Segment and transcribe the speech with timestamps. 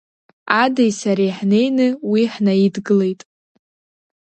[0.61, 3.21] Адеи сареи ҳнеины уи ҳнаидгылеит…